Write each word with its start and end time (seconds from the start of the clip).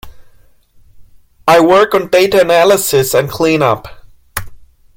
I 1.47 1.59
work 1.59 1.93
on 1.93 2.07
data 2.07 2.41
analysis 2.41 3.13
and 3.13 3.29
cleanup. 3.29 3.87